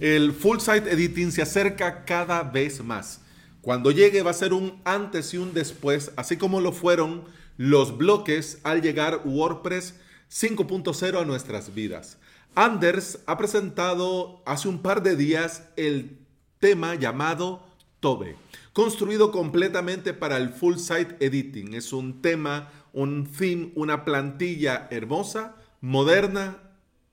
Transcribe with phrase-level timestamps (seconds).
[0.00, 3.20] El full site editing se acerca cada vez más.
[3.60, 7.24] Cuando llegue va a ser un antes y un después, así como lo fueron
[7.58, 9.96] los bloques al llegar WordPress
[10.30, 12.16] 5.0 a nuestras vidas.
[12.54, 16.16] Anders ha presentado hace un par de días el
[16.60, 17.62] tema llamado
[18.00, 18.36] Tobe,
[18.72, 21.74] construido completamente para el full site editing.
[21.74, 26.56] Es un tema, un theme, una plantilla hermosa, moderna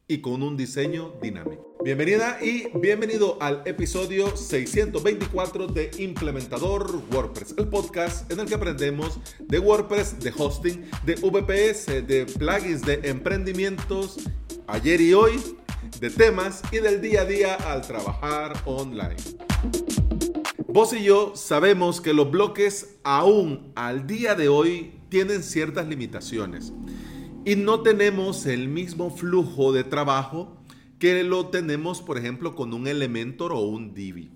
[0.08, 1.77] y con un diseño dinámico.
[1.88, 9.18] Bienvenida y bienvenido al episodio 624 de Implementador WordPress, el podcast en el que aprendemos
[9.40, 14.18] de WordPress, de hosting, de VPS, de plugins, de emprendimientos,
[14.68, 15.42] ayer y hoy,
[16.02, 19.16] de temas y del día a día al trabajar online.
[20.68, 26.74] Vos y yo sabemos que los bloques aún al día de hoy tienen ciertas limitaciones
[27.46, 30.58] y no tenemos el mismo flujo de trabajo
[31.00, 34.30] que lo tenemos, por ejemplo, con un Elementor o un Divi.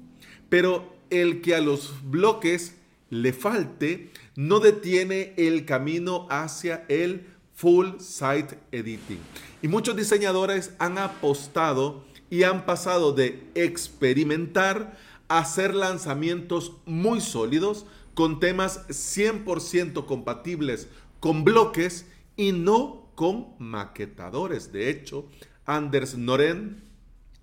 [0.50, 2.76] Pero el que a los bloques
[3.10, 9.20] le falte no detiene el camino hacia el full site editing.
[9.62, 17.86] Y muchos diseñadores han apostado y han pasado de experimentar a hacer lanzamientos muy sólidos
[18.14, 20.88] con temas 100% compatibles
[21.20, 24.72] con bloques y no con maquetadores.
[24.72, 25.30] De hecho,
[25.66, 26.84] Anders Noren,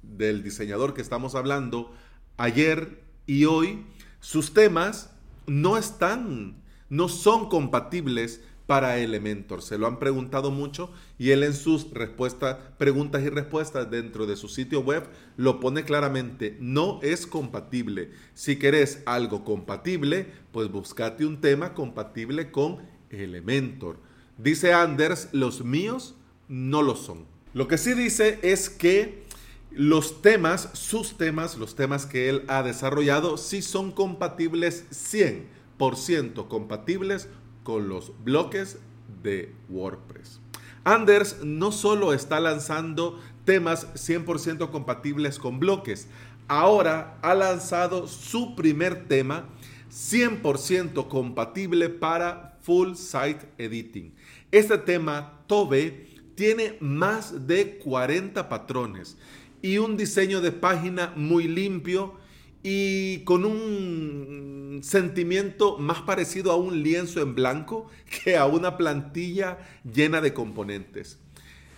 [0.02, 1.92] del diseñador que estamos hablando
[2.36, 3.84] ayer y hoy,
[4.20, 5.10] sus temas
[5.46, 9.62] no están, no son compatibles para Elementor.
[9.62, 14.36] Se lo han preguntado mucho y él en sus respuestas, preguntas y respuestas dentro de
[14.36, 18.10] su sitio web lo pone claramente, no es compatible.
[18.34, 24.00] Si querés algo compatible, pues buscate un tema compatible con Elementor.
[24.36, 26.14] Dice Anders, los míos
[26.48, 27.37] no lo son.
[27.54, 29.24] Lo que sí dice es que
[29.70, 37.28] los temas, sus temas, los temas que él ha desarrollado, sí son compatibles 100% compatibles
[37.62, 38.78] con los bloques
[39.22, 40.40] de WordPress.
[40.84, 46.08] Anders no solo está lanzando temas 100% compatibles con bloques,
[46.48, 49.48] ahora ha lanzado su primer tema
[49.90, 54.14] 100% compatible para Full Site Editing.
[54.50, 59.16] Este tema, Tobe, tiene más de 40 patrones
[59.60, 62.14] y un diseño de página muy limpio
[62.62, 67.90] y con un sentimiento más parecido a un lienzo en blanco
[68.22, 71.18] que a una plantilla llena de componentes.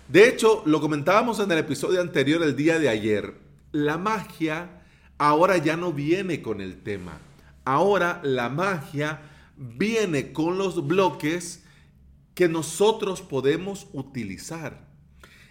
[0.09, 3.32] De hecho, lo comentábamos en el episodio anterior el día de ayer,
[3.72, 4.82] la magia
[5.16, 7.19] ahora ya no viene con el tema.
[7.65, 9.22] Ahora la magia
[9.56, 11.65] viene con los bloques
[12.40, 14.88] que nosotros podemos utilizar.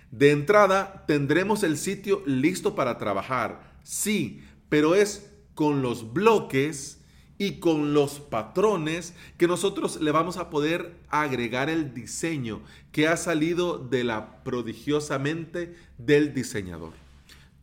[0.09, 6.99] De entrada, tendremos el sitio listo para trabajar, sí, pero es con los bloques
[7.37, 13.17] y con los patrones que nosotros le vamos a poder agregar el diseño que ha
[13.17, 16.93] salido de la prodigiosa mente del diseñador.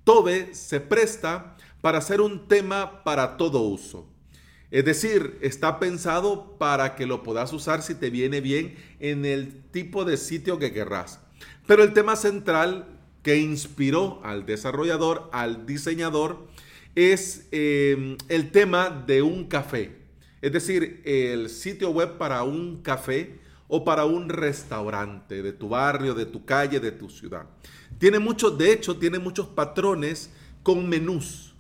[0.05, 4.07] Tobe se presta para ser un tema para todo uso.
[4.71, 9.63] Es decir, está pensado para que lo puedas usar si te viene bien en el
[9.71, 11.21] tipo de sitio que querrás.
[11.67, 12.87] Pero el tema central
[13.23, 16.49] que inspiró al desarrollador, al diseñador,
[16.95, 19.97] es em, el tema de un café.
[20.43, 23.39] Es decir, el sitio web para un café
[23.69, 27.47] o para un restaurante de tu barrio, de tu calle, de tu ciudad.
[27.99, 30.31] Tiene mucho, de hecho, tiene muchos patrones
[30.63, 31.56] con menús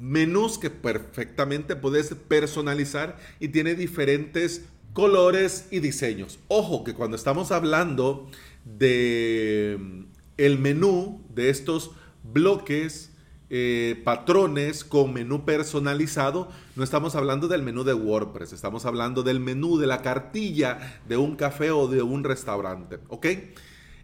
[0.00, 6.38] menús que perfectamente puedes personalizar y tiene diferentes colores y diseños.
[6.48, 8.28] Ojo que cuando estamos hablando
[8.64, 10.02] de mm,
[10.38, 11.92] el menú de estos
[12.22, 13.12] bloques,
[13.50, 19.40] eh, patrones con menú personalizado, no estamos hablando del menú de WordPress, estamos hablando del
[19.40, 23.26] menú de la cartilla de un café o de un restaurante, ¿ok?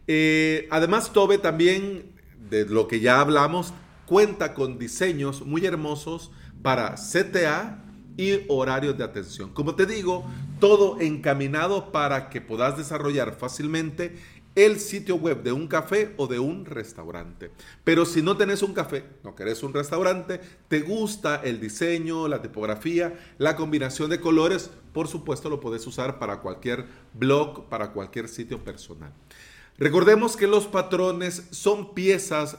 [0.07, 2.13] Eh, además, Tobe también,
[2.49, 3.75] de lo que ya hablamos,
[4.07, 6.31] cuenta con diseños muy hermosos
[6.63, 7.85] para CTA
[8.17, 9.51] y horarios de atención.
[9.53, 10.25] Como te digo,
[10.61, 14.17] todo encaminado para que puedas desarrollar fácilmente
[14.55, 17.51] el sitio web de un café o de un restaurante.
[17.83, 22.41] Pero si no tenés un café, no querés un restaurante, te gusta el diseño, la
[22.41, 26.85] tipografía, la combinación de colores, por supuesto lo puedes usar para cualquier
[27.15, 29.13] blog, para cualquier sitio personal.
[29.77, 32.57] Recordemos que los patrones son piezas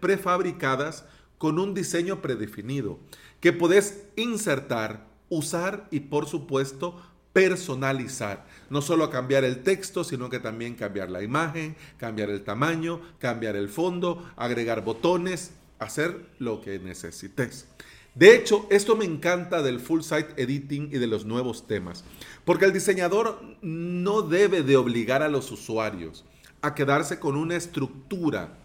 [0.00, 1.04] prefabricadas
[1.38, 2.98] con un diseño predefinido
[3.40, 7.00] que puedes insertar, usar y por supuesto
[7.32, 8.46] personalizar.
[8.68, 13.54] No solo cambiar el texto, sino que también cambiar la imagen, cambiar el tamaño, cambiar
[13.54, 17.66] el fondo, agregar botones hacer lo que necesites.
[18.14, 22.04] De hecho, esto me encanta del full site editing y de los nuevos temas,
[22.44, 26.24] porque el diseñador no debe de obligar a los usuarios
[26.62, 28.58] a quedarse con una estructura.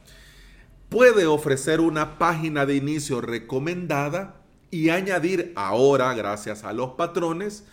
[0.90, 7.64] Puede ofrecer una página de inicio recomendada y añadir ahora, gracias a los patrones,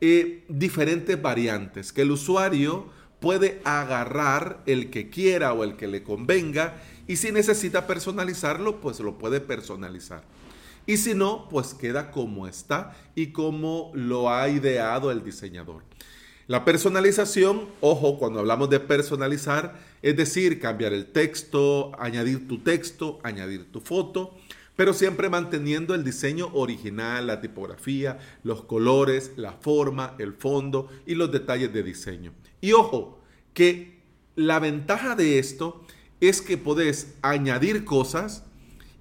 [0.00, 2.86] eh, diferentes variantes que el usuario
[3.20, 8.98] puede agarrar el que quiera o el que le convenga y si necesita personalizarlo, pues
[9.00, 10.24] lo puede personalizar.
[10.86, 15.84] Y si no, pues queda como está y como lo ha ideado el diseñador.
[16.48, 23.20] La personalización, ojo, cuando hablamos de personalizar, es decir, cambiar el texto, añadir tu texto,
[23.22, 24.36] añadir tu foto,
[24.74, 31.14] pero siempre manteniendo el diseño original, la tipografía, los colores, la forma, el fondo y
[31.14, 32.32] los detalles de diseño.
[32.60, 33.20] Y ojo,
[33.54, 34.00] que
[34.34, 35.84] la ventaja de esto
[36.20, 38.44] es que podés añadir cosas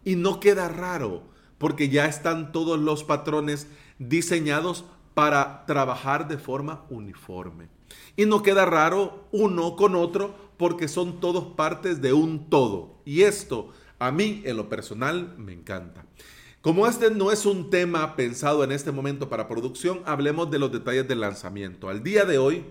[0.03, 1.23] y no queda raro
[1.57, 3.67] porque ya están todos los patrones
[3.99, 4.85] diseñados
[5.21, 7.67] para trabajar de forma uniforme.
[8.15, 12.95] Y no queda raro uno con otro porque son todos partes de un todo.
[13.05, 16.07] Y esto a mí en lo personal me encanta.
[16.61, 20.71] Como este no es un tema pensado en este momento para producción, hablemos de los
[20.71, 21.87] detalles del lanzamiento.
[21.87, 22.65] Al día de hoy,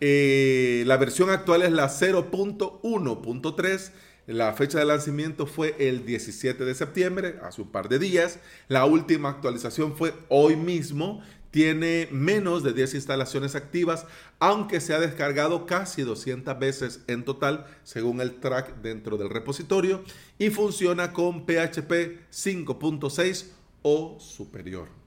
[0.00, 3.92] eh, la versión actual es la 0.1.3
[4.26, 8.38] la fecha de lanzamiento fue el 17 de septiembre, hace un par de días.
[8.68, 11.22] La última actualización fue hoy mismo.
[11.50, 14.06] Tiene menos de 10 instalaciones activas,
[14.38, 20.02] aunque se ha descargado casi 200 veces en total, según el track dentro del repositorio,
[20.38, 23.48] y funciona con PHP 5.6
[23.82, 25.01] o superior.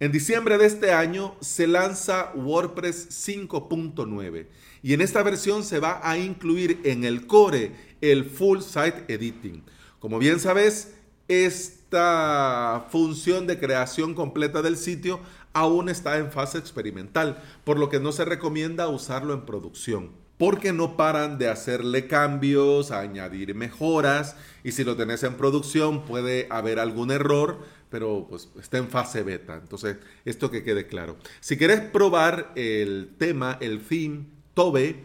[0.00, 4.48] En diciembre de este año se lanza WordPress 5.9
[4.82, 7.70] y en esta versión se va a incluir en el core
[8.00, 9.62] el Full Site Editing.
[10.00, 10.94] Como bien sabes,
[11.28, 15.20] esta función de creación completa del sitio
[15.52, 20.10] aún está en fase experimental, por lo que no se recomienda usarlo en producción.
[20.38, 26.48] Porque no paran de hacerle cambios, añadir mejoras, y si lo tenés en producción puede
[26.50, 27.60] haber algún error,
[27.94, 29.54] pero pues está en fase beta.
[29.54, 31.16] Entonces, esto que quede claro.
[31.38, 34.96] Si quieres probar el tema, el theme, Tobe,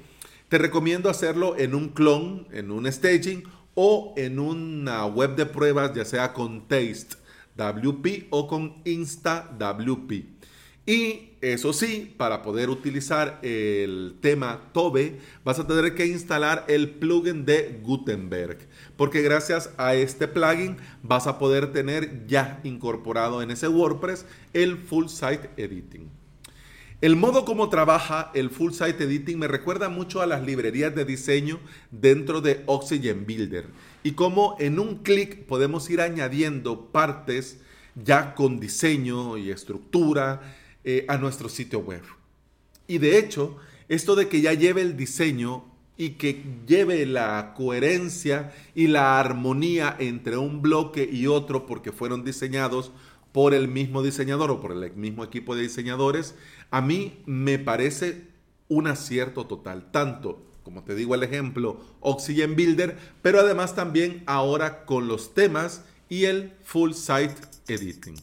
[0.48, 3.44] te recomiendo hacerlo en un clon, en un staging
[3.76, 7.16] o en una web de pruebas, ya sea con Taste
[7.58, 10.26] WP o con Insta WP.
[10.90, 16.90] Y eso sí, para poder utilizar el tema Tobe, vas a tener que instalar el
[16.90, 18.58] plugin de Gutenberg,
[18.98, 24.80] porque gracias a este plugin vas a poder tener ya incorporado en ese WordPress el
[24.80, 26.10] Full Site Editing.
[27.02, 31.06] El modo como trabaja el Full Site Editing me recuerda mucho a las librerías de
[31.06, 31.60] diseño
[31.92, 33.68] dentro de Oxygen Builder
[34.02, 37.60] y cómo en un clic podemos ir añadiendo partes
[37.94, 40.42] ya con diseño y estructura
[40.84, 42.04] eh, a nuestro sitio web.
[42.88, 45.66] Y de hecho, esto de que ya lleve el diseño
[45.98, 52.24] y que lleve la coherencia y la armonía entre un bloque y otro porque fueron
[52.24, 52.92] diseñados
[53.32, 56.36] por el mismo diseñador o por el mismo equipo de diseñadores,
[56.72, 58.24] a mí me parece
[58.70, 64.86] un acierto total, tanto como te digo el ejemplo, Oxygen Builder, pero además también ahora
[64.86, 67.36] con los temas y el Full Site
[67.68, 68.16] Editing.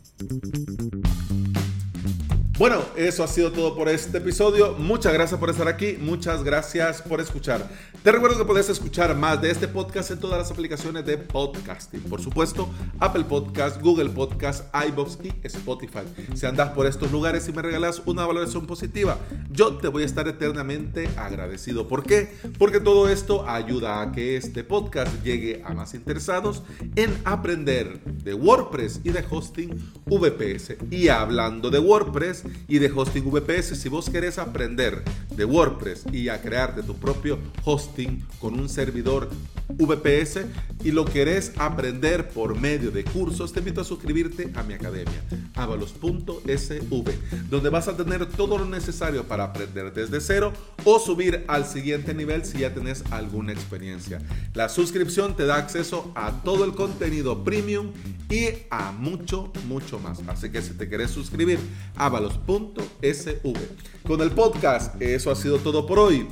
[2.59, 4.73] Bueno, eso ha sido todo por este episodio.
[4.79, 5.99] Muchas gracias por estar aquí.
[6.01, 7.69] Muchas gracias por escuchar.
[8.03, 12.01] Te recuerdo que puedes escuchar más de este podcast en todas las aplicaciones de podcasting.
[12.05, 16.01] Por supuesto, Apple Podcast, Google Podcast, iBox y Spotify.
[16.35, 19.19] Si andas por estos lugares y me regalas una valoración positiva,
[19.51, 21.87] yo te voy a estar eternamente agradecido.
[21.89, 22.39] ¿Por qué?
[22.59, 26.63] Porque todo esto ayuda a que este podcast llegue a más interesados
[26.95, 29.71] en aprender de WordPress y de hosting
[30.05, 30.77] VPS.
[30.91, 33.79] Y hablando de WordPress, y de hosting VPS.
[33.79, 35.05] Si vos querés aprender
[35.37, 39.29] de WordPress y a crearte tu propio hosting con un servidor
[39.69, 40.47] VPS
[40.85, 45.23] y lo querés aprender por medio de cursos, te invito a suscribirte a mi academia,
[45.55, 47.13] avalos.sv,
[47.51, 50.53] donde vas a tener todo lo necesario para aprender desde cero
[50.85, 54.21] o subir al siguiente nivel si ya tenés alguna experiencia.
[54.55, 57.93] La suscripción te da acceso a todo el contenido premium
[58.31, 60.21] y a mucho, mucho más.
[60.29, 61.59] Así que si te querés suscribir,
[61.97, 63.57] avalos.sv.
[64.07, 64.95] Con el podcast,
[65.31, 66.27] ha sido todo por hoy.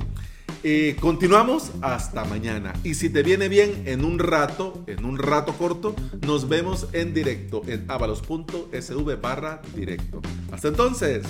[0.63, 2.73] Eh, continuamos hasta mañana.
[2.83, 7.13] Y si te viene bien, en un rato, en un rato corto, nos vemos en
[7.13, 10.21] directo en avalos.sv barra directo.
[10.51, 11.23] Hasta entonces,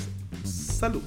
[0.44, 1.02] salud.